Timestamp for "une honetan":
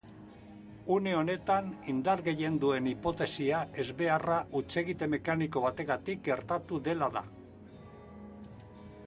0.93-1.67